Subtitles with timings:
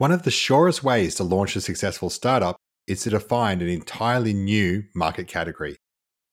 [0.00, 2.56] One of the surest ways to launch a successful startup
[2.86, 5.76] is to define an entirely new market category,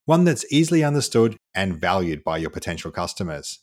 [0.05, 3.59] one that's easily understood and valued by your potential customers.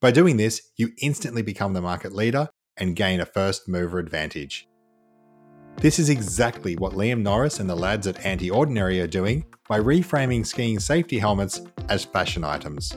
[0.00, 4.68] By doing this, you instantly become the market leader and gain a first mover advantage.
[5.78, 9.80] This is exactly what Liam Norris and the lads at Anti Ordinary are doing by
[9.80, 12.96] reframing skiing safety helmets as fashion items.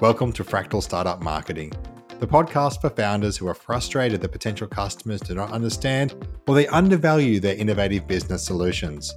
[0.00, 1.74] Welcome to Fractal Startup Marketing,
[2.18, 6.66] the podcast for founders who are frustrated that potential customers do not understand or they
[6.66, 9.14] undervalue their innovative business solutions.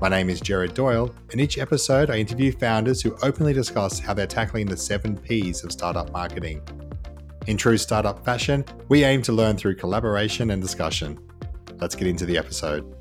[0.00, 4.14] My name is Jared Doyle, and each episode I interview founders who openly discuss how
[4.14, 6.62] they're tackling the seven P's of startup marketing.
[7.48, 11.18] In true startup fashion, we aim to learn through collaboration and discussion.
[11.80, 12.94] Let's get into the episode.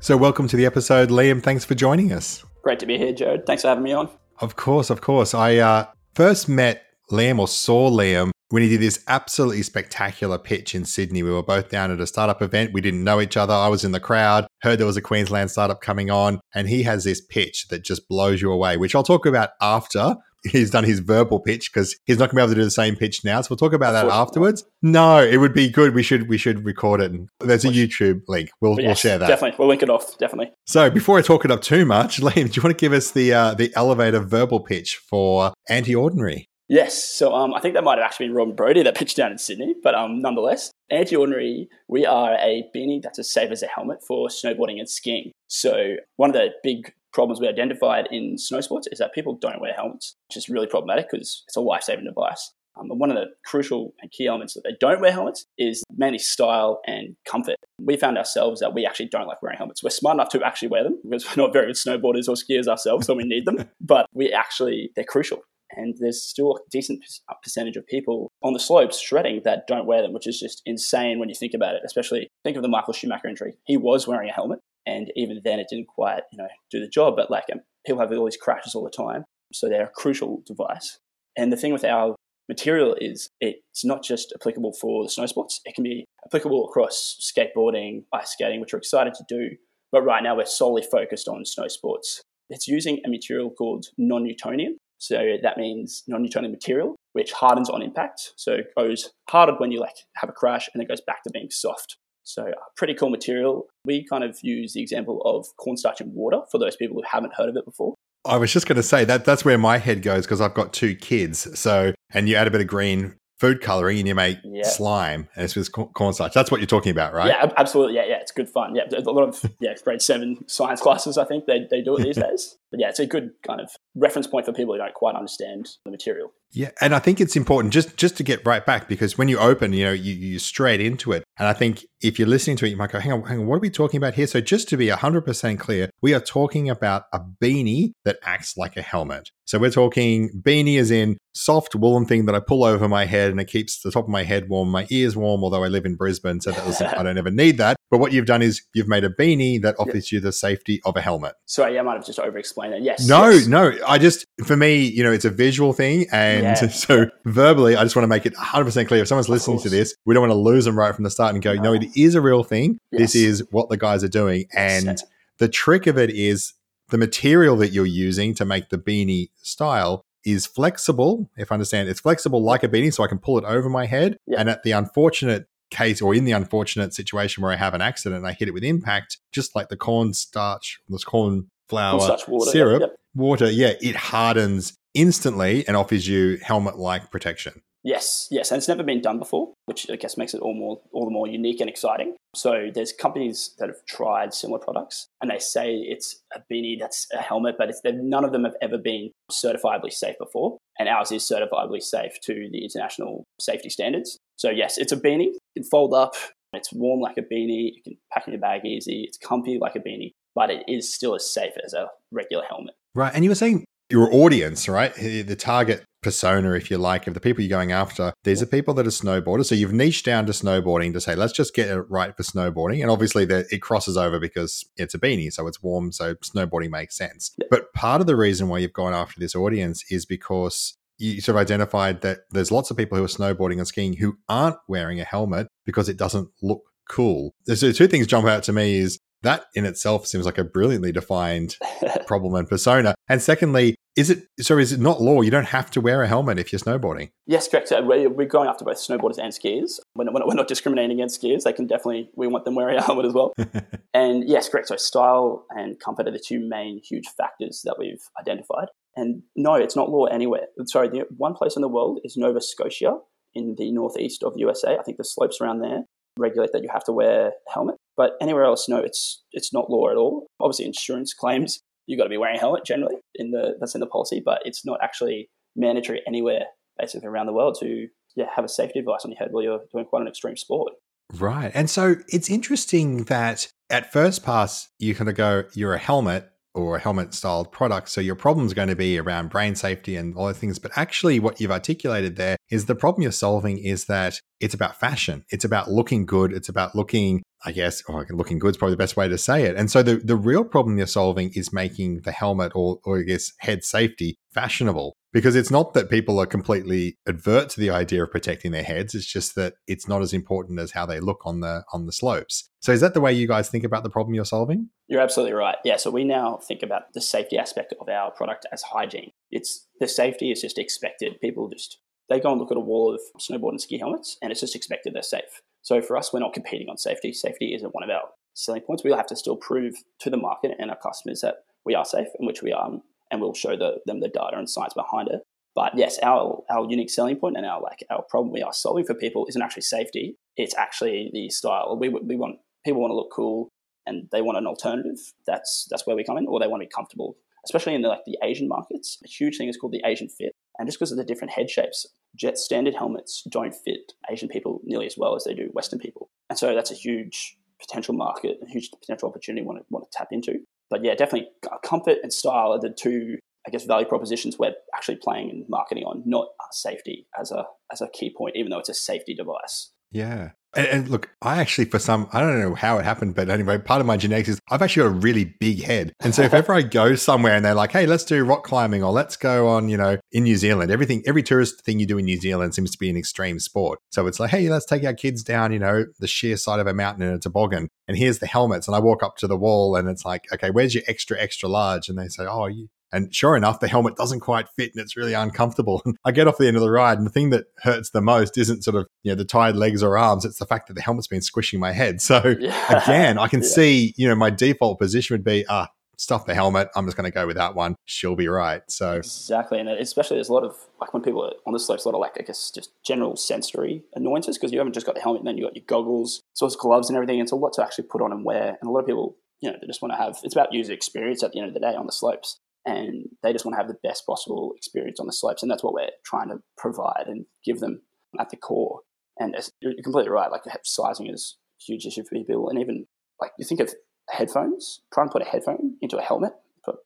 [0.00, 1.42] So, welcome to the episode, Liam.
[1.42, 2.44] Thanks for joining us.
[2.62, 3.46] Great to be here, Jared.
[3.46, 4.10] Thanks for having me on.
[4.40, 5.32] Of course, of course.
[5.32, 10.74] I uh, first met Liam or saw Liam when he did this absolutely spectacular pitch
[10.74, 11.22] in Sydney.
[11.22, 12.72] We were both down at a startup event.
[12.72, 13.54] We didn't know each other.
[13.54, 16.82] I was in the crowd, heard there was a Queensland startup coming on, and he
[16.82, 20.84] has this pitch that just blows you away, which I'll talk about after he's done
[20.84, 23.24] his verbal pitch because he's not going to be able to do the same pitch
[23.24, 23.40] now.
[23.40, 24.64] So we'll talk about that afterwards.
[24.82, 25.94] No, it would be good.
[25.94, 27.12] We should we should record it.
[27.12, 28.50] And there's a YouTube link.
[28.60, 29.28] We'll yes, we'll share that.
[29.28, 30.16] Definitely, we'll link it off.
[30.18, 30.52] Definitely.
[30.66, 33.10] So before I talk it up too much, Liam, do you want to give us
[33.10, 36.48] the uh, the elevator verbal pitch for Anti Ordinary?
[36.70, 37.02] Yes.
[37.02, 39.32] So um, I think that might have actually been Rob and Brody that pitched down
[39.32, 43.64] in Sydney, but um, nonetheless, Anti Ordinary, we are a beanie that's as safe as
[43.64, 45.32] a helmet for snowboarding and skiing.
[45.48, 49.60] So one of the big problems we identified in snow sports is that people don't
[49.60, 52.52] wear helmets, which is really problematic because it's a life saving device.
[52.78, 55.82] Um, and one of the crucial and key elements that they don't wear helmets is
[55.96, 57.56] mainly style and comfort.
[57.80, 59.82] We found ourselves that we actually don't like wearing helmets.
[59.82, 62.68] We're smart enough to actually wear them because we're not very good snowboarders or skiers
[62.68, 63.68] ourselves, so we need them.
[63.80, 65.42] But we actually, they're crucial
[65.76, 67.04] and there's still a decent
[67.42, 71.18] percentage of people on the slopes shredding that don't wear them, which is just insane
[71.18, 71.82] when you think about it.
[71.84, 73.54] Especially think of the Michael Schumacher injury.
[73.66, 76.88] He was wearing a helmet, and even then it didn't quite, you know, do the
[76.88, 77.14] job.
[77.16, 80.42] But like um, people have all these crashes all the time, so they're a crucial
[80.46, 80.98] device.
[81.36, 82.16] And the thing with our
[82.48, 87.16] material is it's not just applicable for the snow sports; it can be applicable across
[87.20, 89.56] skateboarding, ice skating, which we're excited to do.
[89.92, 92.22] But right now we're solely focused on snow sports.
[92.48, 98.34] It's using a material called non-Newtonian, so that means non-Newtonian material, which hardens on impact.
[98.36, 101.30] So it goes harder when you like have a crash and it goes back to
[101.30, 101.96] being soft.
[102.22, 103.66] So uh, pretty cool material.
[103.86, 107.34] We kind of use the example of cornstarch and water for those people who haven't
[107.34, 107.94] heard of it before.
[108.26, 110.74] I was just going to say that that's where my head goes because I've got
[110.74, 111.58] two kids.
[111.58, 114.62] So, and you add a bit of green food coloring and you make yeah.
[114.62, 116.34] slime and it's with cornstarch.
[116.34, 117.28] That's what you're talking about, right?
[117.28, 117.94] Yeah, absolutely.
[117.94, 118.76] Yeah, yeah, it's good fun.
[118.76, 121.16] Yeah, a lot of yeah grade seven science classes.
[121.16, 122.56] I think they they do it these days.
[122.70, 125.70] But yeah, it's a good kind of reference point for people who don't quite understand
[125.84, 126.32] the material.
[126.52, 129.38] Yeah, and I think it's important just just to get right back because when you
[129.38, 132.66] open, you know, you you straight into it, and I think if you're listening to
[132.66, 134.40] it, you might go, "Hang on, hang on, what are we talking about here?" So
[134.40, 138.76] just to be hundred percent clear, we are talking about a beanie that acts like
[138.76, 139.30] a helmet.
[139.50, 143.32] So we're talking beanie as in soft woolen thing that I pull over my head
[143.32, 145.42] and it keeps the top of my head warm, my ears warm.
[145.42, 147.76] Although I live in Brisbane, so that was, I don't ever need that.
[147.90, 150.96] But what you've done is you've made a beanie that offers you the safety of
[150.96, 151.34] a helmet.
[151.46, 152.82] Sorry, I might have just over-explained it.
[152.82, 153.08] Yes.
[153.08, 153.48] No, yes.
[153.48, 153.72] no.
[153.84, 156.06] I just, for me, you know, it's a visual thing.
[156.12, 156.54] And yeah.
[156.68, 159.02] so verbally, I just want to make it 100% clear.
[159.02, 161.34] If someone's listening to this, we don't want to lose them right from the start
[161.34, 162.78] and go, no, no it is a real thing.
[162.92, 163.00] Yes.
[163.00, 164.44] This is what the guys are doing.
[164.54, 165.02] And
[165.38, 166.54] the trick of it is
[166.90, 171.30] the material that you're using to make the beanie style is flexible.
[171.36, 173.86] If I understand, it's flexible like a beanie, so I can pull it over my
[173.86, 174.18] head.
[174.36, 178.18] And at the unfortunate case or in the unfortunate situation where I have an accident
[178.18, 182.96] and I hit it with impact, just like the cornstarch, this corn flour water, syrup,
[183.14, 187.62] water, yeah, it hardens instantly and offers you helmet like protection.
[187.82, 190.80] Yes, yes, and it's never been done before, which I guess makes it all more
[190.92, 192.14] all the more unique and exciting.
[192.34, 197.06] So there's companies that have tried similar products, and they say it's a beanie that's
[197.12, 201.22] a helmet, but none of them have ever been certifiably safe before, and ours is
[201.22, 204.18] certifiably safe to the international safety standards.
[204.36, 205.32] So yes, it's a beanie.
[205.32, 206.14] You can fold up.
[206.52, 207.70] It's warm like a beanie.
[207.76, 209.04] You can pack in your bag easy.
[209.06, 212.74] It's comfy like a beanie, but it is still as safe as a regular helmet.
[212.94, 213.12] Right.
[213.14, 214.94] And you were saying your audience, right?
[214.94, 218.74] The target persona, if you like, of the people you're going after, these are people
[218.74, 219.46] that are snowboarders.
[219.46, 222.82] So you've niched down to snowboarding to say, let's just get it right for snowboarding.
[222.82, 226.96] And obviously, it crosses over because it's a beanie, so it's warm, so snowboarding makes
[226.96, 227.34] sense.
[227.50, 231.36] But part of the reason why you've gone after this audience is because you sort
[231.36, 235.00] of identified that there's lots of people who are snowboarding and skiing who aren't wearing
[235.00, 237.32] a helmet because it doesn't look cool.
[237.46, 240.92] So two things jump out to me is that in itself seems like a brilliantly
[240.92, 241.56] defined
[242.06, 242.94] problem and persona.
[243.08, 244.56] And secondly, is it so?
[244.56, 245.20] Is it not law?
[245.20, 247.10] You don't have to wear a helmet if you're snowboarding.
[247.26, 247.70] Yes, correct.
[247.70, 249.78] We're, we're going after both snowboarders and skiers.
[249.94, 251.42] We're not, we're not discriminating against skiers.
[251.42, 252.10] They can definitely.
[252.16, 253.34] We want them wearing a helmet as well.
[253.94, 254.68] and yes, correct.
[254.68, 258.68] So style and comfort are the two main huge factors that we've identified.
[258.96, 260.46] And no, it's not law anywhere.
[260.64, 262.98] Sorry, the one place in the world is Nova Scotia
[263.34, 264.78] in the northeast of USA.
[264.78, 265.84] I think the slopes around there
[266.18, 267.76] regulate that you have to wear a helmet.
[267.96, 270.26] But anywhere else, no, it's it's not law at all.
[270.40, 273.80] Obviously, insurance claims you've got to be wearing a helmet generally in the that's in
[273.80, 276.44] the policy, but it's not actually mandatory anywhere
[276.78, 279.60] basically around the world to yeah have a safety device on your head while you're
[279.72, 280.72] doing quite an extreme sport.
[281.18, 285.78] Right, and so it's interesting that at first pass you kind of go you're a
[285.78, 287.88] helmet or a helmet styled product.
[287.88, 290.58] So your problem is going to be around brain safety and all those things.
[290.58, 294.80] But actually, what you've articulated there is the problem you're solving is that it's about
[294.80, 295.24] fashion.
[295.30, 296.32] It's about looking good.
[296.32, 299.18] It's about looking, I guess, or oh, looking good is probably the best way to
[299.18, 299.56] say it.
[299.56, 303.02] And so the, the real problem you're solving is making the helmet or, or I
[303.02, 304.94] guess head safety fashionable.
[305.12, 308.94] Because it's not that people are completely advert to the idea of protecting their heads.
[308.94, 311.92] It's just that it's not as important as how they look on the on the
[311.92, 312.48] slopes.
[312.60, 314.68] So is that the way you guys think about the problem you're solving?
[314.86, 315.56] You're absolutely right.
[315.64, 319.10] Yeah so we now think about the safety aspect of our product as hygiene.
[319.32, 321.20] It's the safety is just expected.
[321.20, 321.78] People just
[322.10, 324.56] they go and look at a wall of snowboard and ski helmets and it's just
[324.56, 327.90] expected they're safe so for us we're not competing on safety safety isn't one of
[327.90, 331.44] our selling points we'll have to still prove to the market and our customers that
[331.64, 332.80] we are safe and which we are
[333.10, 335.22] and we'll show the, them the data and science behind it.
[335.54, 338.84] But yes, our our unique selling point and our like our problem we are solving
[338.84, 340.16] for people isn't actually safety.
[340.36, 341.76] It's actually the style.
[341.78, 343.48] We we want people want to look cool
[343.84, 344.98] and they want an alternative.
[345.26, 347.16] That's that's where we come in, or they want to be comfortable.
[347.44, 350.34] Especially in the, like the Asian markets, a huge thing is called the Asian fit,
[350.58, 351.86] and just because of the different head shapes,
[352.16, 356.10] jet standard helmets don't fit Asian people nearly as well as they do Western people,
[356.28, 359.90] and so that's a huge potential market, a huge potential opportunity we want to want
[359.90, 363.64] to tap into but yeah, definitely uh, comfort and style are the two, I guess,
[363.64, 368.14] value propositions we're actually playing and marketing on, not safety as a as a key
[368.16, 369.72] point, even though it's a safety device.
[369.90, 370.30] Yeah.
[370.54, 373.58] And, and, look, I actually, for some, I don't know how it happened, but anyway,
[373.58, 375.92] part of my genetics is I've actually got a really big head.
[376.00, 378.82] And so if ever I go somewhere and they're like, hey, let's do rock climbing
[378.82, 381.98] or let's go on, you know, in New Zealand, everything, every tourist thing you do
[381.98, 383.78] in New Zealand seems to be an extreme sport.
[383.90, 386.66] So it's like, hey, let's take our kids down, you know, the sheer side of
[386.66, 387.68] a mountain in a toboggan.
[387.86, 388.66] And here's the helmets.
[388.66, 391.48] And I walk up to the wall and it's like, okay, where's your extra, extra
[391.48, 391.88] large?
[391.88, 394.96] And they say, oh, you, and sure enough, the helmet doesn't quite fit and it's
[394.96, 395.82] really uncomfortable.
[396.04, 398.36] I get off the end of the ride, and the thing that hurts the most
[398.36, 400.24] isn't sort of, you know, the tired legs or arms.
[400.24, 402.00] It's the fact that the helmet's been squishing my head.
[402.10, 402.82] So yeah.
[402.82, 403.48] again, I can yeah.
[403.48, 405.68] see, you know, my default position would be, ah,
[406.00, 406.68] stuff the helmet.
[406.74, 407.76] I'm just going to go with that one.
[407.84, 408.62] She'll be right.
[408.68, 411.84] So exactly, and especially there's a lot of like when people are on the slopes,
[411.84, 414.96] a lot of like I guess just general sensory annoyances because you haven't just got
[414.96, 417.20] the helmet, and then you got your goggles, sorts of gloves and everything.
[417.20, 419.50] It's a lot to actually put on and wear, and a lot of people, you
[419.50, 420.18] know, they just want to have.
[420.24, 423.32] It's about user experience at the end of the day on the slopes and they
[423.32, 425.90] just want to have the best possible experience on the slopes, and that's what we're
[426.04, 427.82] trying to provide and give them
[428.18, 428.80] at the core.
[429.18, 432.86] And you're completely right; like sizing is a huge issue for people, and even
[433.20, 433.74] like you think of
[434.10, 434.80] headphones.
[434.92, 436.32] Try and put a headphone into a helmet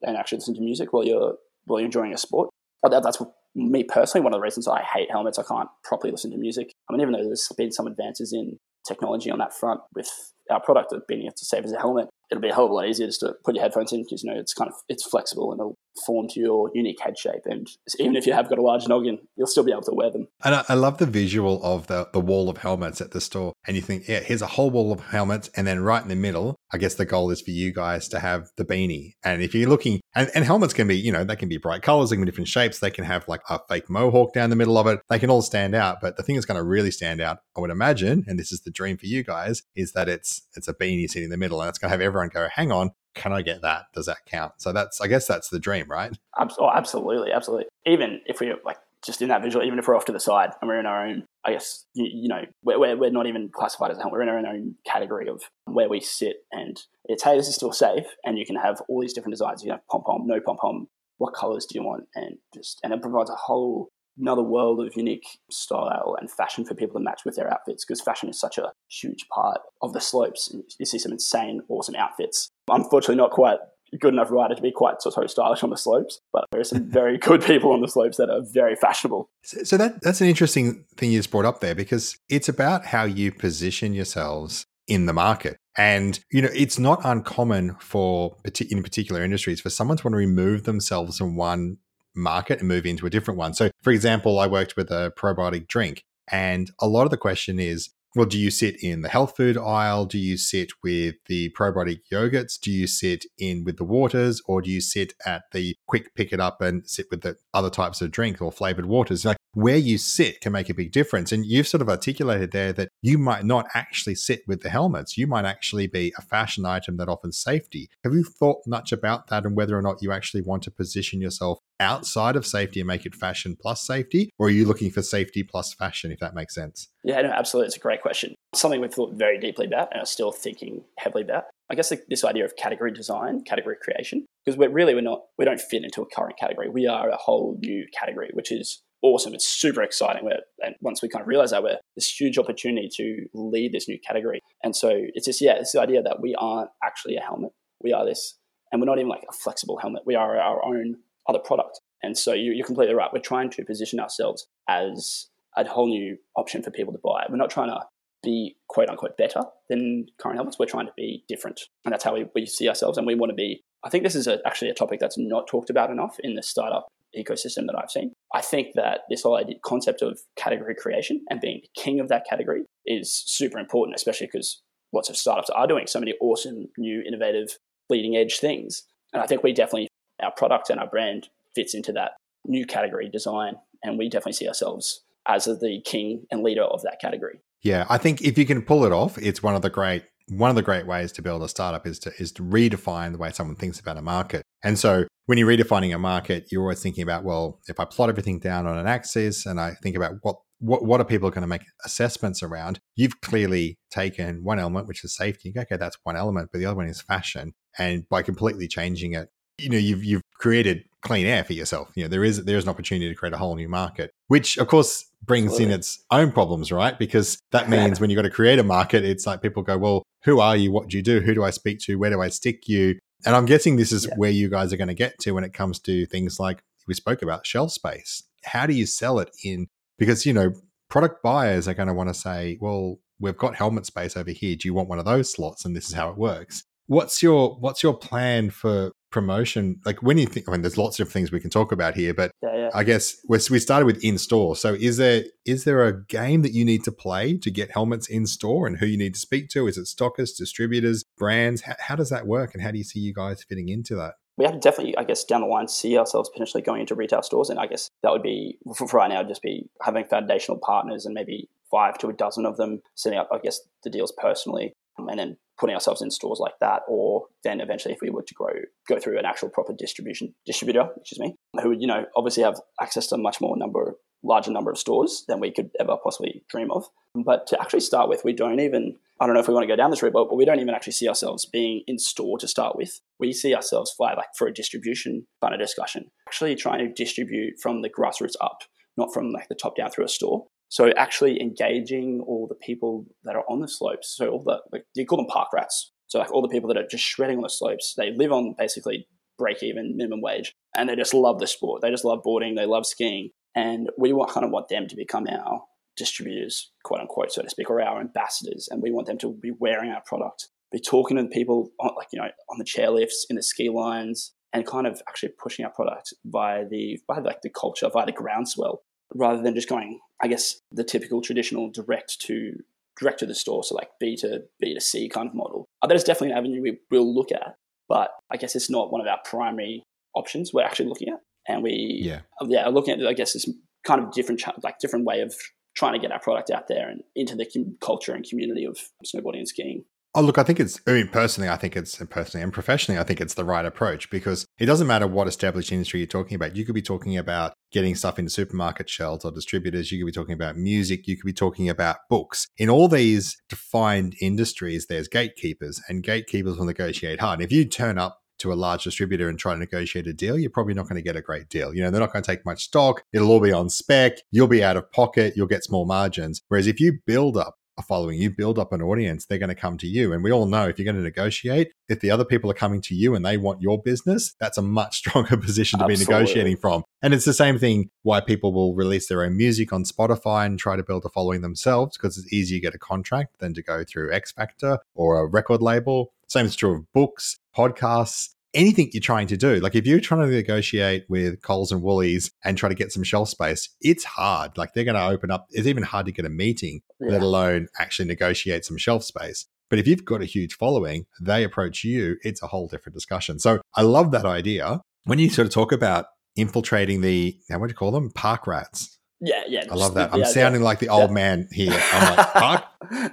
[0.01, 1.35] and actually listen to music while you're
[1.65, 2.49] while you're enjoying a sport.
[2.83, 3.21] That, that's
[3.55, 5.39] me personally one of the reasons I hate helmets.
[5.39, 6.71] I can't properly listen to music.
[6.89, 10.09] I mean, even though there's been some advances in technology on that front with
[10.51, 12.87] our product of being able to save as a helmet, it'll be a a lot
[12.87, 15.51] easier just to put your headphones in because you know it's kind of it's flexible
[15.51, 17.41] and it'll form to your unique head shape.
[17.45, 17.69] And
[17.99, 20.27] even if you have got a large noggin, you'll still be able to wear them.
[20.43, 23.53] And I, I, love the visual of the, the wall of helmets at the store.
[23.65, 25.49] And you think, yeah, here's a whole wall of helmets.
[25.55, 28.19] And then right in the middle, I guess the goal is for you guys to
[28.19, 29.13] have the beanie.
[29.23, 31.81] And if you're looking, and, and helmets can be, you know, they can be bright
[31.81, 32.79] colors, they can be different shapes.
[32.79, 34.99] They can have like a fake mohawk down the middle of it.
[35.09, 36.01] They can all stand out.
[36.01, 38.61] But the thing that's going to really stand out, I would imagine, and this is
[38.61, 41.61] the dream for you guys, is that it's it's a beanie sitting in the middle
[41.61, 43.85] and it's going to have everyone go, hang on, can I get that?
[43.93, 44.53] Does that count?
[44.57, 46.11] So that's, I guess that's the dream, right?
[46.37, 47.65] Oh, absolutely, absolutely.
[47.85, 50.51] Even if we're like just in that visual, even if we're off to the side
[50.61, 53.91] and we're in our own, I guess, you, you know, we're, we're, not even classified
[53.91, 54.19] as a helmet.
[54.19, 56.37] We're in our own category of where we sit.
[56.51, 58.05] And it's, hey, this is still safe.
[58.23, 59.63] And you can have all these different designs.
[59.63, 60.87] You have pom pom, no pom pom.
[61.17, 62.05] What colors do you want?
[62.15, 66.73] And just, and it provides a whole another world of unique style and fashion for
[66.73, 70.01] people to match with their outfits because fashion is such a huge part of the
[70.01, 70.53] slopes.
[70.79, 72.49] You see some insane, awesome outfits.
[72.69, 73.59] Unfortunately, not quite
[73.99, 76.65] good enough rider to be quite sort of stylish on the slopes, but there are
[76.65, 79.29] some very good people on the slopes that are very fashionable.
[79.43, 82.85] So, so that that's an interesting thing you just brought up there because it's about
[82.85, 85.57] how you position yourselves in the market.
[85.77, 88.37] And you know, it's not uncommon for
[88.69, 91.77] in particular industries for someone to want to remove themselves from one
[92.15, 93.53] market and move into a different one.
[93.53, 97.59] So, for example, I worked with a probiotic drink, and a lot of the question
[97.59, 100.05] is well, do you sit in the health food aisle?
[100.05, 102.59] Do you sit with the probiotic yogurts?
[102.59, 106.31] Do you sit in with the waters, or do you sit at the quick pick
[106.31, 109.25] it up and sit with the other types of drink or flavored waters?
[109.25, 111.31] Like where you sit can make a big difference.
[111.31, 115.17] And you've sort of articulated there that you might not actually sit with the helmets.
[115.17, 117.89] You might actually be a fashion item that offers safety.
[118.03, 121.21] Have you thought much about that and whether or not you actually want to position
[121.21, 124.29] yourself outside of safety and make it fashion plus safety?
[124.37, 126.89] Or are you looking for safety plus fashion, if that makes sense?
[127.03, 127.67] Yeah, no, absolutely.
[127.67, 128.35] It's a great question.
[128.53, 131.45] Something we've thought very deeply about and are still thinking heavily about.
[131.69, 135.45] I guess this idea of category design, category creation, because we're really we're not we
[135.45, 136.69] don't fit into a current category.
[136.69, 139.33] We are a whole new category, which is awesome.
[139.33, 140.25] It's super exciting.
[140.25, 143.87] We're, and once we kind of realize that, we're this huge opportunity to lead this
[143.87, 144.41] new category.
[144.63, 147.51] And so it's just yeah, it's the idea that we aren't actually a helmet.
[147.81, 148.37] We are this,
[148.71, 150.03] and we're not even like a flexible helmet.
[150.05, 151.79] We are our own other product.
[152.03, 153.09] And so you're completely right.
[153.11, 155.27] We're trying to position ourselves as
[155.57, 157.25] a whole new option for people to buy.
[157.29, 157.81] We're not trying to
[158.23, 160.59] be quote unquote better than current helmets.
[160.59, 161.61] We're trying to be different.
[161.85, 162.97] And that's how we, see ourselves.
[162.97, 165.47] And we want to be, I think this is a, actually a topic that's not
[165.47, 168.11] talked about enough in the startup ecosystem that I've seen.
[168.33, 172.09] I think that this whole idea, concept of category creation and being the king of
[172.09, 174.61] that category is super important, especially because
[174.93, 178.83] lots of startups are doing so many awesome, new, innovative, bleeding edge things.
[179.13, 179.87] And I think we definitely,
[180.21, 182.11] our product and our brand fits into that
[182.45, 183.55] new category design.
[183.83, 187.39] And we definitely see ourselves as the king and leader of that category.
[187.63, 190.49] Yeah, I think if you can pull it off, it's one of the great one
[190.49, 193.31] of the great ways to build a startup is to is to redefine the way
[193.31, 194.43] someone thinks about a market.
[194.63, 198.09] And so when you're redefining a market, you're always thinking about, well, if I plot
[198.09, 201.41] everything down on an axis and I think about what what, what are people going
[201.41, 202.79] to make assessments around?
[202.95, 205.53] You've clearly taken one element, which is safety.
[205.55, 207.53] Okay, that's one element, but the other one is fashion.
[207.77, 211.91] And by completely changing it, you know, you've you've created clean air for yourself.
[211.95, 214.57] You know, there is there is an opportunity to create a whole new market, which
[214.57, 215.73] of course brings Absolutely.
[215.73, 216.97] in its own problems, right?
[216.97, 220.03] Because that means when you've got to create a market, it's like people go, well,
[220.23, 220.71] who are you?
[220.71, 221.21] What do you do?
[221.21, 221.97] Who do I speak to?
[221.97, 222.99] Where do I stick you?
[223.25, 224.15] And I'm guessing this is yeah.
[224.17, 226.93] where you guys are going to get to when it comes to things like we
[226.93, 228.23] spoke about shelf space.
[228.43, 229.67] How do you sell it in?
[229.97, 230.51] Because, you know,
[230.89, 234.55] product buyers are going to want to say, well, we've got helmet space over here.
[234.55, 235.65] Do you want one of those slots?
[235.65, 236.63] And this is how it works.
[236.87, 239.79] What's your what's your plan for promotion?
[239.85, 242.13] Like when you think, I mean, there's lots of things we can talk about here,
[242.13, 242.69] but yeah, yeah.
[242.73, 244.57] I guess we started with in store.
[244.57, 248.09] So is there is there a game that you need to play to get helmets
[248.09, 249.67] in store, and who you need to speak to?
[249.67, 251.61] Is it stockers distributors, brands?
[251.61, 254.15] How, how does that work, and how do you see you guys fitting into that?
[254.37, 257.21] we have to definitely, I guess, down the line, see ourselves potentially going into retail
[257.21, 257.49] stores.
[257.49, 261.13] And I guess that would be, for right now, just be having foundational partners and
[261.13, 265.19] maybe five to a dozen of them setting up, I guess, the deals personally and
[265.19, 268.53] then putting ourselves in stores like that, or then eventually if we were to grow,
[268.87, 272.43] go through an actual proper distribution distributor, which is me, who would you know obviously
[272.43, 275.97] have access to a much more number, larger number of stores than we could ever
[276.03, 276.85] possibly dream of.
[277.15, 278.97] But to actually start with, we don't even.
[279.17, 280.75] I don't know if we want to go down this route, but we don't even
[280.75, 282.99] actually see ourselves being in store to start with.
[283.17, 287.53] We see ourselves fly like for a distribution kind of discussion, actually trying to distribute
[287.61, 288.63] from the grassroots up,
[288.97, 290.47] not from like the top down through a store.
[290.69, 294.15] So actually engaging all the people that are on the slopes.
[294.15, 295.91] So all the like, you call them park rats.
[296.07, 297.93] So like all the people that are just shredding on the slopes.
[297.97, 299.07] They live on basically
[299.37, 301.81] break even minimum wage, and they just love the sport.
[301.81, 302.55] They just love boarding.
[302.55, 305.63] They love skiing, and we want kind of want them to become our
[305.97, 309.51] distributors, quote unquote, so to speak, or our ambassadors, and we want them to be
[309.59, 313.25] wearing our product, be talking to the people on, like you know on the chairlifts,
[313.29, 317.41] in the ski lines, and kind of actually pushing our product via the by like
[317.41, 322.19] the culture, via the groundswell rather than just going, I guess, the typical traditional direct
[322.21, 322.53] to
[322.99, 325.65] direct to the store, so like B to B to C kind of model.
[325.81, 327.55] Uh, that is definitely an avenue we will look at,
[327.89, 329.83] but I guess it's not one of our primary
[330.15, 331.19] options we're actually looking at.
[331.47, 333.47] And we, yeah, uh, yeah, looking at I guess this
[333.85, 335.35] kind of different, like different way of
[335.75, 337.45] trying to get our product out there and into the
[337.81, 339.83] culture and community of snowboarding and skiing.
[340.17, 343.03] Oh, look, I think it's, I mean, personally, I think it's, personally and professionally, I
[343.03, 346.55] think it's the right approach because it doesn't matter what established industry you're talking about.
[346.55, 349.91] You could be talking about getting stuff into supermarket shelves or distributors.
[349.91, 351.05] You could be talking about music.
[351.05, 352.47] You could be talking about books.
[352.57, 357.41] In all these defined industries, there's gatekeepers and gatekeepers will negotiate hard.
[357.41, 360.49] If you turn up to a large distributor and try to negotiate a deal, you're
[360.49, 361.73] probably not going to get a great deal.
[361.73, 363.03] You know, they're not going to take much stock.
[363.11, 364.19] It'll all be on spec.
[364.31, 365.33] You'll be out of pocket.
[365.35, 366.41] You'll get small margins.
[366.47, 369.55] Whereas if you build up a following, you build up an audience, they're going to
[369.55, 370.13] come to you.
[370.13, 372.81] And we all know if you're going to negotiate, if the other people are coming
[372.81, 376.05] to you and they want your business, that's a much stronger position to Absolutely.
[376.05, 376.83] be negotiating from.
[377.01, 380.57] And it's the same thing why people will release their own music on Spotify and
[380.57, 383.61] try to build a following themselves because it's easier to get a contract than to
[383.61, 386.13] go through X Factor or a record label.
[386.27, 389.57] Same is true of books, podcasts, anything you're trying to do.
[389.57, 393.03] Like if you're trying to negotiate with Coles and Woolies and try to get some
[393.03, 394.57] shelf space, it's hard.
[394.57, 395.47] Like they're going to open up.
[395.51, 397.11] It's even hard to get a meeting, yeah.
[397.11, 399.45] let alone actually negotiate some shelf space.
[399.69, 403.39] But if you've got a huge following, they approach you, it's a whole different discussion.
[403.39, 404.81] So I love that idea.
[405.03, 408.11] When you sort of talk about infiltrating the, what do you call them?
[408.11, 408.97] Park rats.
[409.21, 409.63] Yeah, yeah.
[409.71, 410.13] I love that.
[410.13, 411.13] I'm sounding like the old yeah.
[411.13, 411.79] man here.
[411.91, 412.63] I'm like, park,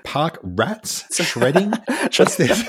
[0.04, 1.72] park rats shredding?
[2.16, 2.68] What's this?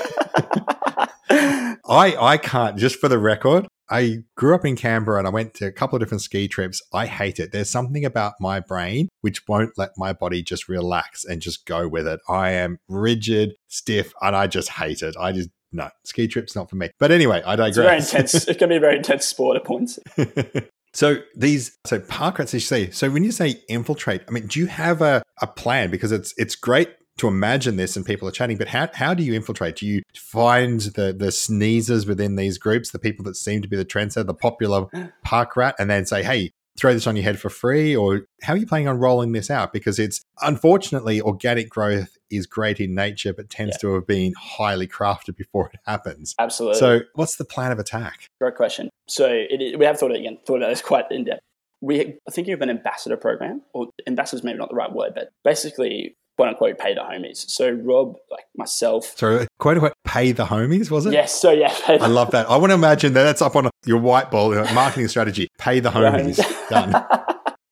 [1.86, 5.54] I, I can't, just for the record, I grew up in Canberra and I went
[5.54, 6.80] to a couple of different ski trips.
[6.92, 7.52] I hate it.
[7.52, 11.86] There's something about my brain which won't let my body just relax and just go
[11.86, 12.20] with it.
[12.28, 15.14] I am rigid, stiff, and I just hate it.
[15.18, 16.90] I just no ski trips not for me.
[16.98, 17.76] But anyway, I digress.
[17.76, 18.48] It's very intense.
[18.48, 19.98] it can be a very intense sport at points.
[20.94, 22.90] So these so park rats, you say.
[22.90, 25.90] So when you say infiltrate, I mean, do you have a, a plan?
[25.90, 29.22] Because it's it's great to imagine this and people are chatting, but how, how do
[29.22, 29.76] you infiltrate?
[29.76, 33.76] Do you find the the sneezers within these groups, the people that seem to be
[33.76, 34.86] the trendsetter, the popular
[35.24, 37.94] park rat, and then say, hey, throw this on your head for free?
[37.94, 39.72] Or how are you planning on rolling this out?
[39.72, 43.88] Because it's unfortunately organic growth is great in nature, but tends yeah.
[43.88, 46.34] to have been highly crafted before it happens.
[46.38, 46.78] Absolutely.
[46.78, 48.28] So what's the plan of attack?
[48.40, 48.90] Great question.
[49.06, 51.42] So it, we have thought it again, thought it was quite in depth.
[51.80, 55.12] We are thinking of an ambassador program, or ambassador is maybe not the right word,
[55.14, 57.48] but basically quote unquote pay the homies.
[57.48, 59.14] So Rob, like myself.
[59.16, 61.12] So quote unquote pay the homies, was it?
[61.12, 61.40] Yes.
[61.40, 61.74] So yeah.
[61.88, 62.48] I love that.
[62.50, 65.48] I want to imagine that that's up on your whiteboard, marketing strategy.
[65.58, 66.38] Pay the homies.
[66.68, 67.04] Done.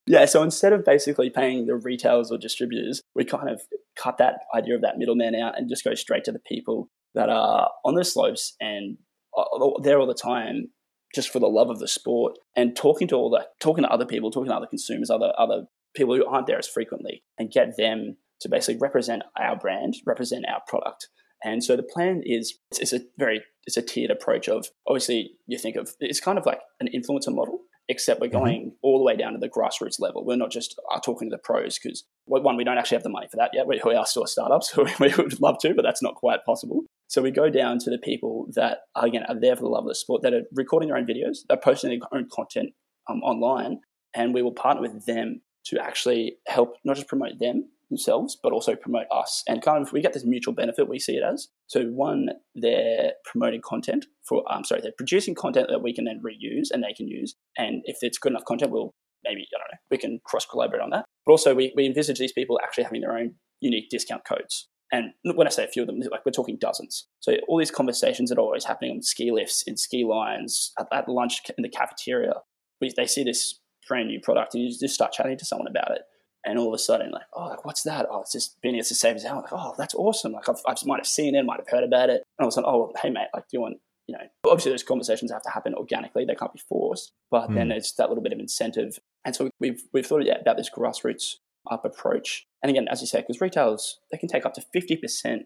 [0.06, 3.62] Yeah, so instead of basically paying the retailers or distributors, we kind of
[3.96, 7.28] cut that idea of that middleman out and just go straight to the people that
[7.28, 8.98] are on the slopes and
[9.36, 9.44] uh,
[9.82, 10.68] there all the time
[11.14, 14.06] just for the love of the sport and talking to all the talking to other
[14.06, 17.76] people, talking to other consumers, other other people who aren't there as frequently and get
[17.76, 21.08] them to basically represent our brand, represent our product.
[21.44, 25.58] And so the plan is it's, a very it's a tiered approach of obviously you
[25.58, 28.38] think of it's kind of like an influencer model, except we're mm-hmm.
[28.38, 28.76] going mm-hmm.
[28.82, 30.24] all the way down to the grassroots level.
[30.24, 33.10] We're not just uh, talking to the pros because one we don't actually have the
[33.10, 33.66] money for that yet.
[33.66, 34.72] We, we are still startups.
[34.74, 36.82] So we would love to, but that's not quite possible.
[37.08, 39.84] So we go down to the people that are, again are there for the love
[39.84, 42.70] of the sport, that are recording their own videos, they're posting their own content
[43.10, 43.80] um, online,
[44.14, 48.52] and we will partner with them to actually help not just promote them themselves, but
[48.52, 49.42] also promote us.
[49.46, 51.48] And kind of we get this mutual benefit, we see it as.
[51.66, 56.04] So one, they're promoting content for I'm um sorry, they're producing content that we can
[56.04, 57.34] then reuse and they can use.
[57.56, 58.92] And if it's good enough content, we'll
[59.24, 61.04] maybe, I don't know, we can cross collaborate on that.
[61.26, 64.68] But also we, we envisage these people actually having their own unique discount codes.
[64.90, 67.06] And when I say a few of them, like we're talking dozens.
[67.20, 70.86] So all these conversations that are always happening on ski lifts, in ski lines, at,
[70.92, 72.34] at lunch in the cafeteria,
[72.80, 75.90] we, they see this brand new product and you just start chatting to someone about
[75.92, 76.02] it
[76.44, 78.06] and all of a sudden, like, oh, like, what's that?
[78.10, 78.78] Oh, it's just beanie.
[78.78, 80.32] It's the same as Like, oh, that's awesome.
[80.32, 82.22] Like, I've, I might have seen it, might have heard about it.
[82.38, 83.76] And all of a sudden, oh, hey, mate, like, do you want,
[84.08, 86.24] you know, obviously those conversations have to happen organically.
[86.24, 87.12] They can't be forced.
[87.30, 87.54] But mm.
[87.54, 88.98] then there's that little bit of incentive.
[89.24, 91.36] And so we've, we've thought yeah, about this grassroots
[91.70, 92.44] up approach.
[92.62, 95.42] And again, as you say, because retailers, they can take up to 50%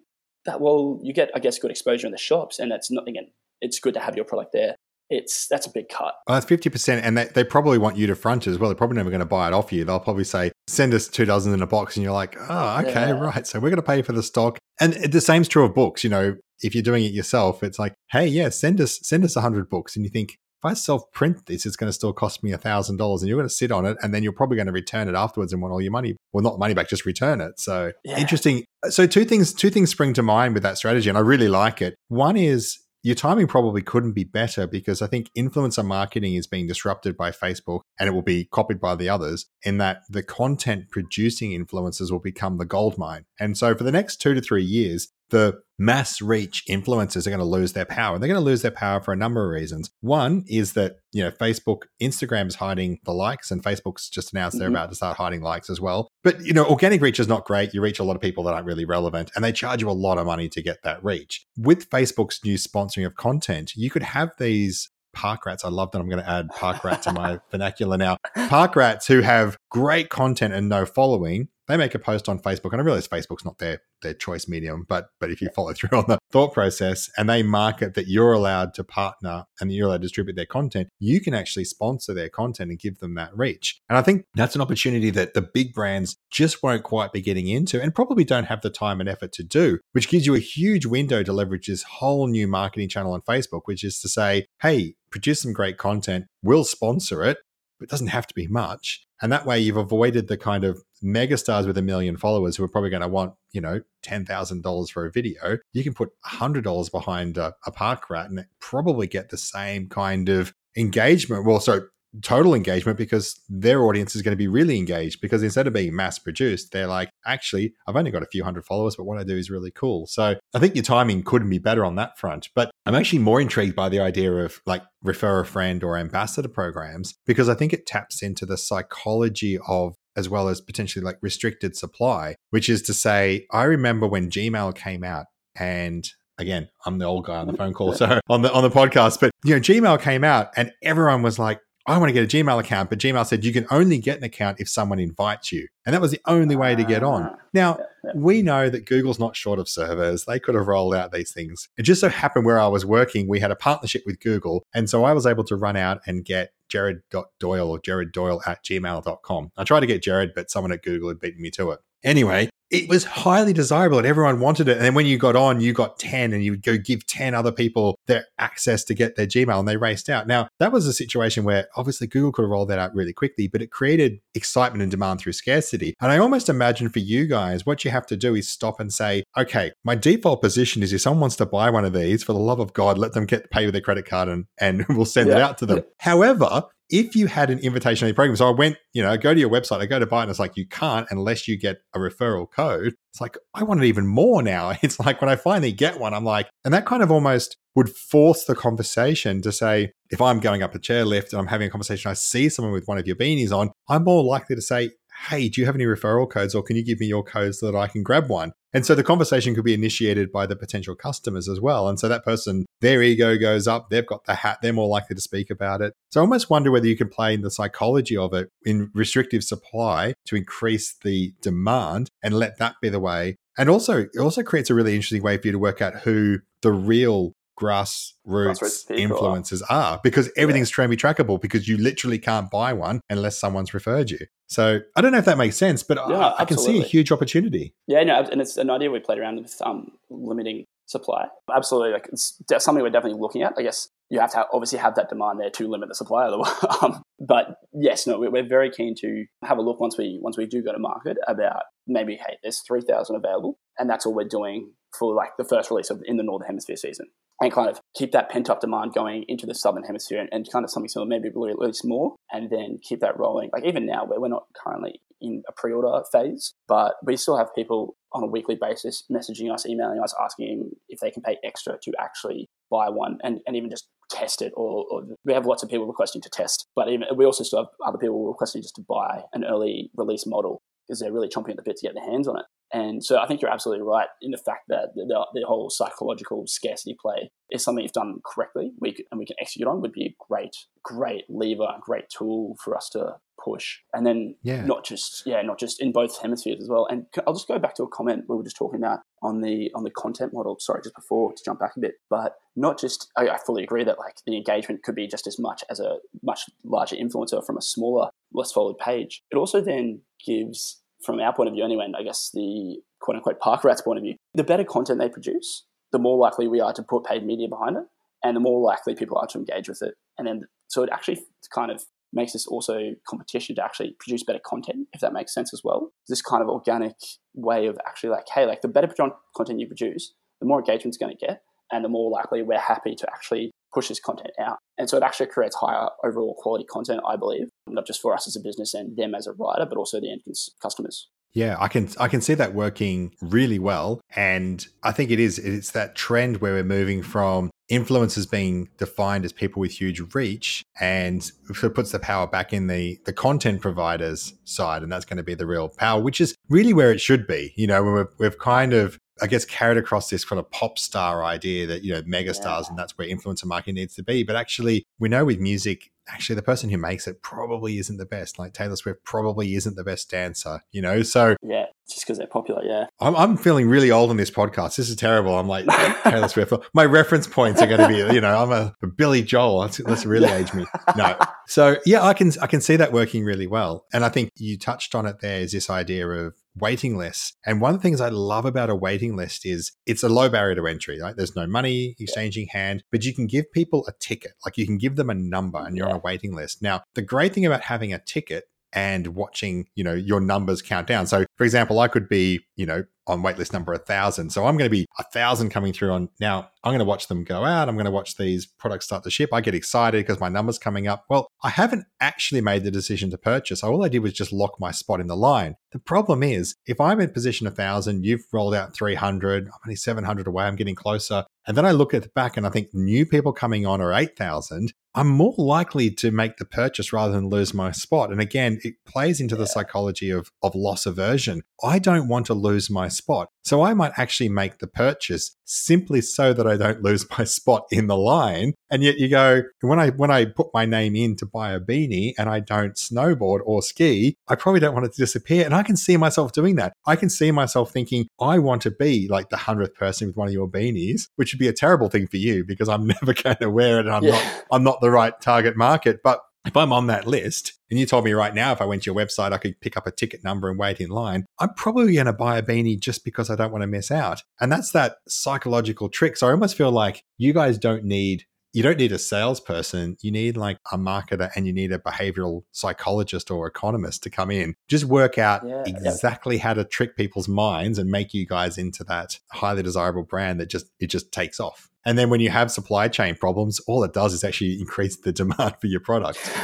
[0.47, 2.59] that, well, you get, I guess, good exposure in the shops.
[2.59, 4.77] And that's not, again, it's good to have your product there
[5.11, 6.15] it's that's a big cut.
[6.27, 8.71] Well, that's fifty percent, and they, they probably want you to front as well.
[8.71, 9.85] They're probably never going to buy it off you.
[9.85, 13.09] They'll probably say, "Send us two dozen in a box," and you're like, "Oh, okay,
[13.09, 13.11] yeah.
[13.13, 16.03] right." So we're going to pay for the stock, and the same's true of books.
[16.03, 19.37] You know, if you're doing it yourself, it's like, "Hey, yeah, send us send us
[19.37, 22.13] a hundred books," and you think, if I self print this, it's going to still
[22.13, 24.33] cost me a thousand dollars, and you're going to sit on it, and then you're
[24.33, 26.17] probably going to return it afterwards and want all your money.
[26.33, 27.61] Well, not money back, just return it.
[27.61, 28.19] So yeah.
[28.19, 28.65] interesting.
[28.89, 31.83] So two things, two things spring to mind with that strategy, and I really like
[31.83, 31.95] it.
[32.09, 36.67] One is your timing probably couldn't be better because I think influencer marketing is being
[36.67, 40.91] disrupted by Facebook and it will be copied by the others, in that the content
[40.91, 43.25] producing influencers will become the gold mine.
[43.39, 47.39] And so for the next two to three years, the mass reach influencers are going
[47.39, 48.15] to lose their power.
[48.15, 49.91] And they're going to lose their power for a number of reasons.
[50.01, 54.59] One is that, you know, Facebook, Instagram is hiding the likes and Facebook's just announced
[54.59, 54.77] they're mm-hmm.
[54.77, 56.09] about to start hiding likes as well.
[56.25, 57.75] But, you know, organic reach is not great.
[57.75, 59.93] You reach a lot of people that aren't really relevant and they charge you a
[59.93, 61.47] lot of money to get that reach.
[61.57, 65.65] With Facebook's new sponsoring of content, you could have these park rats.
[65.65, 68.19] I love that I'm going to add park rat to my vernacular now.
[68.49, 72.73] Park rats who have great content and no following they make a post on Facebook,
[72.73, 75.97] and I realize Facebook's not their their choice medium, but but if you follow through
[75.99, 79.99] on the thought process and they market that you're allowed to partner and you're allowed
[79.99, 83.81] to distribute their content, you can actually sponsor their content and give them that reach.
[83.89, 87.49] And I think that's an opportunity that the big brands just won't quite be getting
[87.49, 90.41] into and probably don't have the time and effort to do, which gives you a
[90.41, 94.47] huge window to leverage this whole new marketing channel on Facebook, which is to say,
[94.63, 97.39] hey, produce some great content, we'll sponsor it.
[97.79, 100.83] But it doesn't have to be much And that way you've avoided the kind of
[101.03, 105.07] megastars with a million followers who are probably going to want, you know, $10,000 for
[105.07, 105.59] a video.
[105.73, 110.29] You can put $100 behind a, a park rat and probably get the same kind
[110.29, 111.47] of engagement.
[111.47, 111.83] Well, so
[112.23, 115.95] total engagement because their audience is going to be really engaged because instead of being
[115.95, 119.25] mass produced, they're like, actually, I've only got a few hundred followers, but what I
[119.25, 120.07] do is really cool.
[120.07, 122.49] So I think your timing couldn't be better on that front.
[122.55, 126.49] But I'm actually more intrigued by the idea of like refer a friend or ambassador
[126.49, 131.19] programs because I think it taps into the psychology of as well as potentially like
[131.21, 135.27] restricted supply, which is to say, I remember when Gmail came out
[135.59, 138.71] and again, I'm the old guy on the phone call, so on the on the
[138.71, 139.21] podcast.
[139.21, 142.37] But you know, Gmail came out and everyone was like, I want to get a
[142.37, 145.69] Gmail account, but Gmail said you can only get an account if someone invites you.
[145.85, 147.23] And that was the only way to get on.
[147.23, 147.79] Ah, now,
[148.15, 150.25] we know that Google's not short of servers.
[150.25, 151.69] They could have rolled out these things.
[151.79, 154.65] It just so happened where I was working, we had a partnership with Google.
[154.75, 159.53] And so I was able to run out and get jared.doyle or jareddoyle at gmail.com.
[159.57, 161.81] I tried to get Jared, but someone at Google had beaten me to it.
[162.03, 164.77] Anyway, it was highly desirable and everyone wanted it.
[164.77, 167.35] And then when you got on, you got 10 and you would go give 10
[167.35, 170.27] other people their access to get their Gmail and they raced out.
[170.27, 173.47] Now, that was a situation where obviously Google could have rolled that out really quickly,
[173.47, 175.95] but it created excitement and demand through scarcity.
[176.01, 178.93] And I almost imagine for you guys, what you have to do is stop and
[178.93, 182.33] say, okay, my default position is if someone wants to buy one of these, for
[182.33, 185.05] the love of God, let them get pay with their credit card and, and we'll
[185.05, 185.37] send yeah.
[185.37, 185.85] it out to them.
[186.01, 189.35] However, if you had an invitation only program, so I went, you know, I go
[189.35, 191.59] to your website, I go to buy it, and it's like, you can't unless you
[191.59, 192.95] get a referral code.
[193.13, 194.73] It's like, I want it even more now.
[194.83, 197.91] It's like when I finally get one, I'm like, and that kind of almost would
[197.91, 201.71] force the conversation to say, if I'm going up a chairlift and I'm having a
[201.71, 204.91] conversation, I see someone with one of your beanies on, I'm more likely to say,
[205.29, 207.71] hey, do you have any referral codes or can you give me your codes so
[207.71, 208.53] that I can grab one?
[208.77, 211.89] And so the conversation could be initiated by the potential customers as well.
[211.89, 215.17] And so that person, their ego goes up, they've got the hat, they're more likely
[215.17, 215.95] to speak about it.
[216.11, 219.45] So I almost wonder whether you can play in the psychology of it in restrictive
[219.45, 223.37] supply to increase the demand and let that be the way.
[223.57, 226.41] And also, it also creates a really interesting way for you to work out who
[226.61, 229.95] the real grassroots, grassroots influencers are.
[229.95, 230.87] are because everything's yeah.
[230.87, 234.19] be trackable because you literally can't buy one unless someone's referred you.
[234.49, 236.83] So I don't know if that makes sense, but yeah, I, I, can see a
[236.83, 237.75] huge opportunity.
[237.87, 241.27] Yeah, no, and it's an idea we played around with um, limiting supply.
[241.55, 243.55] Absolutely, like it's something we're definitely looking at.
[243.59, 246.27] I guess you have to have, obviously have that demand there to limit the supply.
[246.83, 250.47] um, but yes, no, we're very keen to have a look once we once we
[250.47, 254.29] do go to market about maybe hey, there's three thousand available, and that's all we're
[254.29, 257.07] doing for like the first release of in the northern hemisphere season
[257.41, 260.51] and kind of keep that pent up demand going into the southern hemisphere and, and
[260.51, 263.51] kind of something similar, maybe release more and then keep that rolling.
[263.53, 267.37] Like even now, where we're not currently in a pre order phase, but we still
[267.37, 271.37] have people on a weekly basis messaging us, emailing us, asking if they can pay
[271.45, 275.47] extra to actually buy one and, and even just test it or, or, we have
[275.47, 278.63] lots of people requesting to test but even we also still have other people requesting
[278.63, 281.87] just to buy an early release model because they're really chomping at the bit to
[281.87, 284.65] get their hands on it and so I think you're absolutely right in the fact
[284.69, 289.19] that the, the whole psychological scarcity play is something if done correctly we can, and
[289.19, 293.17] we can execute on would be a great, great lever, great tool for us to
[293.43, 293.79] push.
[293.93, 294.65] And then yeah.
[294.65, 296.87] not just yeah, not just in both hemispheres as well.
[296.91, 299.71] And I'll just go back to a comment we were just talking about on the
[299.75, 300.57] on the content model.
[300.59, 303.85] Sorry, just before to jump back a bit, but not just I, I fully agree
[303.85, 307.59] that like the engagement could be just as much as a much larger influencer from
[307.59, 309.23] a smaller, less followed page.
[309.31, 313.17] It also then gives from our point of view anyway, and I guess the quote
[313.17, 316.61] unquote park rat's point of view, the better content they produce, the more likely we
[316.61, 317.85] are to put paid media behind it,
[318.25, 319.95] and the more likely people are to engage with it.
[320.19, 321.21] And then, so it actually
[321.55, 325.53] kind of makes this also competition to actually produce better content, if that makes sense
[325.53, 325.93] as well.
[326.09, 326.95] This kind of organic
[327.35, 328.89] way of actually like, hey, like the better
[329.37, 332.59] content you produce, the more engagement it's going to get, and the more likely we're
[332.59, 334.57] happy to actually push this content out.
[334.79, 338.27] And so it actually creates higher overall quality content, I believe, not just for us
[338.27, 340.23] as a business and them as a writer, but also the end
[340.63, 341.09] customers.
[341.35, 345.39] Yeah, I can I can see that working really well, and I think it is
[345.39, 350.63] it's that trend where we're moving from influencers being defined as people with huge reach,
[350.81, 355.19] and sort puts the power back in the the content providers side, and that's going
[355.19, 357.53] to be the real power, which is really where it should be.
[357.55, 361.25] You know, we've, we've kind of I guess carried across this kind of pop star
[361.25, 362.71] idea that you know megastars yeah.
[362.71, 364.23] and that's where influencer marketing needs to be.
[364.23, 368.07] But actually, we know with music, actually the person who makes it probably isn't the
[368.07, 368.39] best.
[368.39, 371.03] Like Taylor Swift probably isn't the best dancer, you know.
[371.03, 372.63] So yeah, just because they're popular.
[372.65, 374.77] Yeah, I'm, I'm feeling really old in this podcast.
[374.77, 375.39] This is terrible.
[375.39, 375.67] I'm like
[376.05, 376.53] Taylor Swift.
[376.75, 379.71] My reference points are going to be, you know, I'm a, a Billy Joel.
[379.85, 380.67] Let's really age me.
[380.97, 381.17] No.
[381.49, 383.87] So yeah, I can I can see that working really well.
[383.93, 385.21] And I think you touched on it.
[385.21, 387.35] There is this idea of waiting lists.
[387.45, 390.29] And one of the things I love about a waiting list is it's a low
[390.29, 391.01] barrier to entry.
[391.01, 391.15] Right?
[391.17, 394.33] There's no money exchanging hand, but you can give people a ticket.
[394.45, 396.63] Like you can give them a number and you're on a waiting list.
[396.63, 400.87] Now, the great thing about having a ticket and watching, you know, your numbers count
[400.87, 401.07] down.
[401.07, 404.31] So, for example, I could be, you know, on waitlist number a thousand.
[404.31, 406.51] So I'm going to be a thousand coming through on now.
[406.65, 407.69] I'm going to watch them go out.
[407.69, 409.31] I'm going to watch these products start to ship.
[409.33, 411.05] I get excited because my number's coming up.
[411.09, 413.63] Well, I haven't actually made the decision to purchase.
[413.63, 415.55] All I did was just lock my spot in the line.
[415.71, 419.77] The problem is if I'm in position a thousand, you've rolled out 300, I'm only
[419.77, 421.25] 700 away, I'm getting closer.
[421.47, 423.93] And then I look at the back and I think new people coming on are
[423.93, 424.73] 8,000.
[424.97, 428.11] I'm more likely to make the purchase rather than lose my spot.
[428.11, 429.41] And again, it plays into yeah.
[429.41, 431.43] the psychology of, of loss aversion.
[431.63, 433.29] I don't want to lose my spot.
[433.43, 437.67] So I might actually make the purchase simply so that I don't lose my spot
[437.71, 438.55] in the line.
[438.71, 441.61] And yet you go, when I when I put my name in to buy a
[441.61, 445.45] beanie and I don't snowboard or ski, I probably don't want it to disappear.
[445.45, 446.73] And I can see myself doing that.
[446.87, 450.27] I can see myself thinking, I want to be like the hundredth person with one
[450.27, 453.37] of your beanies, which would be a terrible thing for you because I'm never going
[453.37, 454.13] to wear it and I'm yeah.
[454.13, 456.01] not I'm not the right target market.
[456.03, 458.83] But if I'm on that list and you told me right now if I went
[458.83, 461.53] to your website I could pick up a ticket number and wait in line, I'm
[461.55, 464.23] probably going to buy a beanie just because I don't want to miss out.
[464.41, 466.17] And that's that psychological trick.
[466.17, 468.25] So I almost feel like you guys don't need
[468.57, 469.99] you don't need a salesperson.
[470.01, 474.31] You need like a marketer and you need a behavioral psychologist or economist to come
[474.31, 474.55] in.
[474.67, 478.83] Just work out yeah, exactly how to trick people's minds and make you guys into
[478.85, 481.69] that highly desirable brand that just it just takes off.
[481.87, 485.13] And then when you have supply chain problems, all it does is actually increase the
[485.13, 486.19] demand for your product.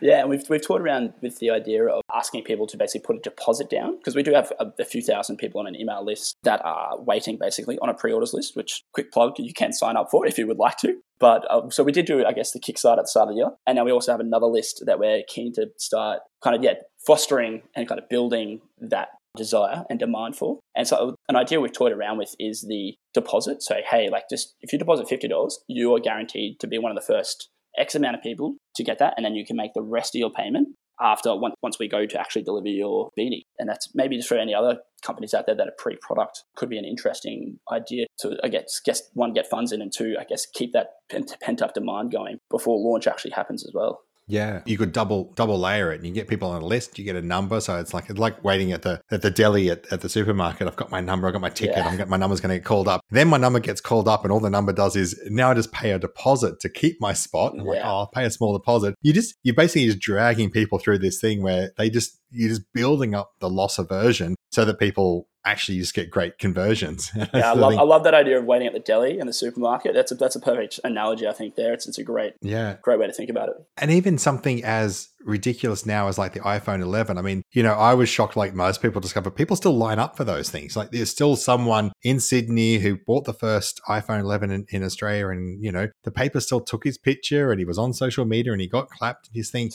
[0.00, 3.16] yeah, and we've, we've toured around with the idea of asking people to basically put
[3.16, 6.02] a deposit down because we do have a, a, few thousand people on an email
[6.02, 9.98] list that are waiting basically on a pre-orders list, which quick plug, you can sign
[9.98, 10.98] up for if you would like to.
[11.18, 13.40] But uh, so we did do, I guess, the Kickstarter at the start of the
[13.40, 13.50] year.
[13.66, 16.74] And now we also have another list that we're keen to start kind of, yeah,
[17.04, 20.58] fostering and kind of building that desire and demand for.
[20.76, 23.62] And so an idea we've toyed around with is the deposit.
[23.62, 26.96] So, hey, like just if you deposit $50, you are guaranteed to be one of
[26.96, 27.48] the first
[27.78, 29.14] X amount of people to get that.
[29.16, 30.68] And then you can make the rest of your payment
[31.00, 33.42] after once we go to actually deliver your beanie.
[33.58, 36.78] And that's maybe just for any other companies out there that are pre-product could be
[36.78, 40.44] an interesting idea to, I guess, guess one, get funds in and two, I guess,
[40.46, 44.00] keep that pent up demand going before launch actually happens as well.
[44.28, 46.98] Yeah, you could double double layer it, and you get people on a list.
[46.98, 49.70] You get a number, so it's like it's like waiting at the at the deli
[49.70, 50.68] at, at the supermarket.
[50.68, 51.88] I've got my number, I've got my ticket, yeah.
[51.88, 53.00] I'm got my number's going to get called up.
[53.10, 55.72] Then my number gets called up, and all the number does is now I just
[55.72, 57.54] pay a deposit to keep my spot.
[57.54, 57.72] I'm yeah.
[57.72, 58.94] like, oh, I'll pay a small deposit.
[59.00, 62.70] You just you're basically just dragging people through this thing where they just you're just
[62.74, 67.10] building up the loss aversion so that people actually you just get great conversions.
[67.16, 69.94] yeah, I love, I love that idea of waiting at the deli and the supermarket.
[69.94, 71.54] That's a, that's a perfect analogy, I think.
[71.56, 73.56] There, it's, it's a great yeah great way to think about it.
[73.76, 77.18] And even something as ridiculous now as like the iPhone 11.
[77.18, 80.16] I mean, you know, I was shocked, like most people discover, people still line up
[80.16, 80.76] for those things.
[80.76, 85.28] Like there's still someone in Sydney who bought the first iPhone 11 in, in Australia,
[85.28, 88.52] and you know, the paper still took his picture, and he was on social media,
[88.52, 89.70] and he got clapped his thing,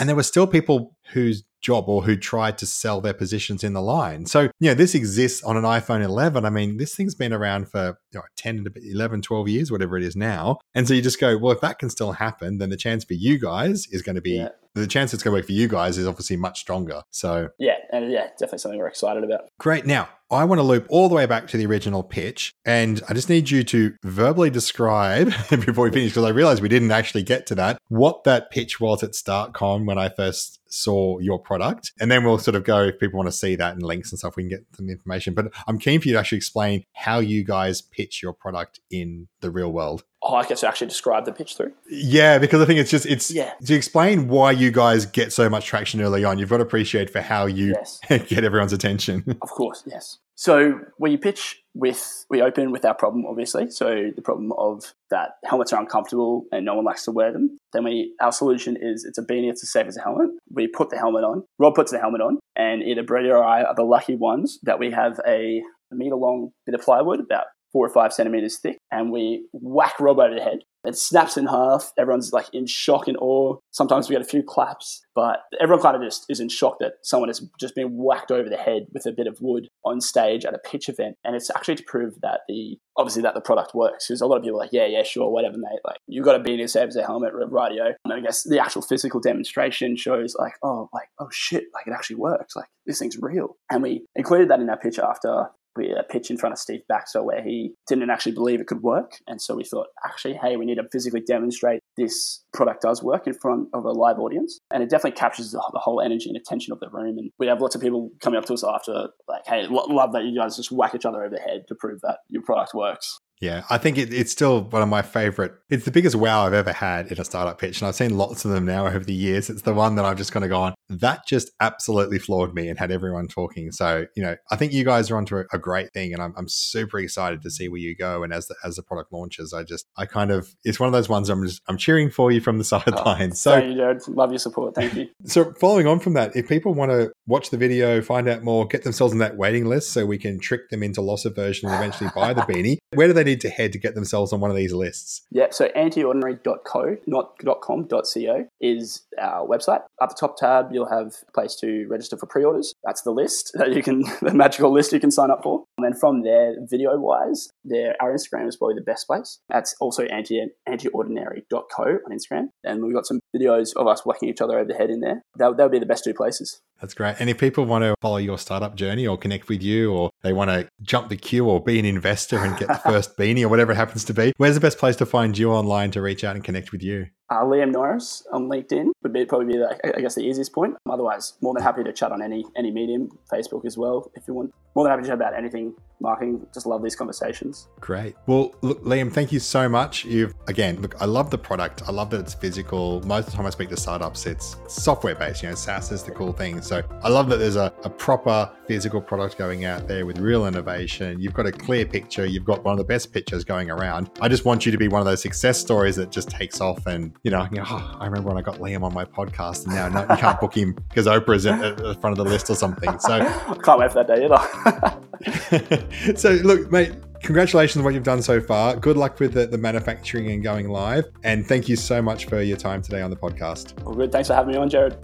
[0.00, 3.72] and there were still people whose job or who tried to sell their positions in
[3.72, 4.24] the line.
[4.26, 6.44] So, you know, this exists on an iPhone 11.
[6.44, 10.02] I mean, this thing's been around for you know, 10, 11, 12 years, whatever it
[10.02, 10.58] is now.
[10.74, 13.14] And so you just go, well, if that can still happen, then the chance for
[13.14, 14.48] you guys is going to be yeah
[14.80, 17.02] the chance it's going to work for you guys is obviously much stronger.
[17.10, 19.48] So yeah, and yeah, definitely something we're excited about.
[19.58, 19.86] Great.
[19.86, 23.14] Now I want to loop all the way back to the original pitch, and I
[23.14, 27.22] just need you to verbally describe before we finish because I realized we didn't actually
[27.22, 31.92] get to that what that pitch was at StartCon when I first saw your product,
[32.00, 34.18] and then we'll sort of go if people want to see that and links and
[34.18, 35.34] stuff, we can get some information.
[35.34, 39.28] But I'm keen for you to actually explain how you guys pitch your product in
[39.40, 40.04] the real world.
[40.34, 41.72] I guess to actually describe the pitch through.
[41.88, 43.52] Yeah, because I think it's just it's yeah.
[43.64, 46.38] to explain why you guys get so much traction early on.
[46.38, 48.00] You've got to appreciate for how you yes.
[48.08, 49.24] get everyone's attention.
[49.46, 50.18] Of course, yes.
[50.34, 53.70] So we pitch with we open with our problem, obviously.
[53.70, 57.58] So the problem of that helmets are uncomfortable and no one likes to wear them.
[57.72, 60.30] Then we our solution is it's a beanie, it's as safe as a helmet.
[60.50, 61.44] We put the helmet on.
[61.58, 64.78] Rob puts the helmet on, and either Brady or I are the lucky ones that
[64.78, 65.62] we have a
[65.92, 70.18] meter long bit of plywood, about four or five centimeters thick, and we whack Rob
[70.18, 70.60] over the head.
[70.86, 71.92] It snaps in half.
[71.98, 73.56] Everyone's like in shock and awe.
[73.72, 76.94] Sometimes we get a few claps, but everyone kind of just is in shock that
[77.02, 80.44] someone has just been whacked over the head with a bit of wood on stage
[80.44, 81.16] at a pitch event.
[81.24, 84.06] And it's actually to prove that the obviously that the product works.
[84.06, 85.80] Because a lot of people are like, yeah, yeah, sure, whatever, mate.
[85.84, 87.86] Like you've got to be to save as a helmet, radio.
[88.04, 91.92] And I guess the actual physical demonstration shows like, oh, like oh shit, like it
[91.92, 92.54] actually works.
[92.54, 93.56] Like this thing's real.
[93.70, 95.48] And we included that in our pitch after
[95.84, 99.12] a pitch in front of Steve Baxter where he didn't actually believe it could work.
[99.26, 103.26] And so we thought, actually, hey, we need to physically demonstrate this product does work
[103.26, 104.58] in front of a live audience.
[104.72, 107.18] And it definitely captures the, the whole energy and attention of the room.
[107.18, 110.24] And we have lots of people coming up to us after, like, hey, love that
[110.24, 113.18] you guys just whack each other over the head to prove that your product works.
[113.40, 115.54] Yeah, I think it, it's still one of my favorite.
[115.68, 117.80] It's the biggest wow I've ever had in a startup pitch.
[117.80, 119.50] And I've seen lots of them now over the years.
[119.50, 122.78] It's the one that I've just kind of gone, that just absolutely floored me and
[122.78, 123.72] had everyone talking.
[123.72, 126.32] So, you know, I think you guys are onto a, a great thing and I'm,
[126.36, 128.22] I'm super excited to see where you go.
[128.22, 130.92] And as the, as the product launches, I just, I kind of, it's one of
[130.92, 133.46] those ones I'm just, I'm cheering for you from the oh, sidelines.
[133.46, 134.08] Oh, so, you, Jared.
[134.08, 134.74] Love your support.
[134.74, 135.08] Thank you.
[135.26, 138.64] So, following on from that, if people want to watch the video, find out more,
[138.64, 141.74] get themselves on that waiting list so we can trick them into loss aversion and
[141.76, 144.50] eventually buy the beanie, where do they need to head to get themselves on one
[144.50, 145.22] of these lists?
[145.30, 149.82] Yeah, so antiordinary.co, not .com, .co is our website.
[150.02, 152.74] At the top tab, you'll have a place to register for pre-orders.
[152.84, 155.64] That's the list that you can, the magical list you can sign up for.
[155.78, 159.40] And then from there, video-wise, there, our Instagram is probably the best place.
[159.48, 162.48] That's also anti, antiordinary.co on Instagram.
[162.64, 165.22] And we've got some videos of us whacking each other over the head in there.
[165.36, 166.60] That, that would be the best two places.
[166.80, 167.16] That's great.
[167.18, 170.32] And if people want to follow your startup journey or connect with you, or they
[170.32, 173.48] want to jump the queue or be an investor and get the first beanie or
[173.48, 176.24] whatever it happens to be, where's the best place to find you online to reach
[176.24, 177.06] out and connect with you?
[177.28, 180.76] Uh, Liam Norris on LinkedIn would be probably be the, I guess the easiest point.
[180.88, 184.34] Otherwise, more than happy to chat on any any medium, Facebook as well, if you
[184.34, 184.54] want.
[184.76, 186.46] More than happy to chat about anything marketing.
[186.52, 187.68] Just love these conversations.
[187.80, 188.14] Great.
[188.26, 190.04] Well, look, Liam, thank you so much.
[190.04, 191.82] You've again, look, I love the product.
[191.86, 193.00] I love that it's physical.
[193.02, 195.42] Most of the time I speak to startups, it's software based.
[195.42, 196.60] You know, SaaS is the cool thing.
[196.60, 200.46] So I love that there's a, a proper physical product going out there with real
[200.46, 201.20] innovation.
[201.20, 202.26] You've got a clear picture.
[202.26, 204.10] You've got one of the best pictures going around.
[204.20, 206.86] I just want you to be one of those success stories that just takes off.
[206.86, 209.66] And you know, you know oh, I remember when I got Liam on my podcast,
[209.66, 212.50] and now no, you can't book him because Oprah's at the front of the list
[212.50, 212.98] or something.
[212.98, 215.00] So I can't wait for that day either.
[216.16, 216.92] so look, mate.
[217.22, 218.76] Congratulations on what you've done so far.
[218.76, 221.06] Good luck with the, the manufacturing and going live.
[221.24, 223.82] And thank you so much for your time today on the podcast.
[223.82, 224.12] Well, good.
[224.12, 224.96] Thanks for having me on, Jared.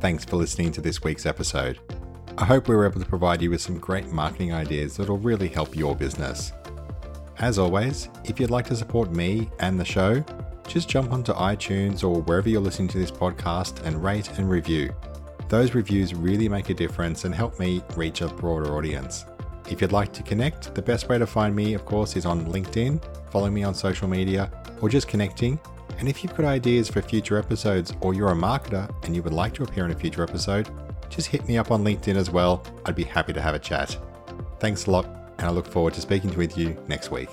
[0.00, 1.78] Thanks for listening to this week's episode.
[2.38, 5.48] I hope we were able to provide you with some great marketing ideas that'll really
[5.48, 6.52] help your business.
[7.38, 10.24] As always, if you'd like to support me and the show,
[10.66, 14.94] just jump onto iTunes or wherever you're listening to this podcast and rate and review.
[15.48, 19.24] Those reviews really make a difference and help me reach a broader audience.
[19.70, 22.46] If you'd like to connect, the best way to find me, of course, is on
[22.46, 25.58] LinkedIn, follow me on social media, or just connecting.
[25.98, 29.32] And if you've got ideas for future episodes or you're a marketer and you would
[29.32, 30.68] like to appear in a future episode,
[31.08, 32.62] just hit me up on LinkedIn as well.
[32.84, 33.96] I'd be happy to have a chat.
[34.60, 35.06] Thanks a lot,
[35.38, 37.28] and I look forward to speaking with you next week.